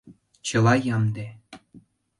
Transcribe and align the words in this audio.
Чыла 0.47 0.73
ямде! 0.95 1.27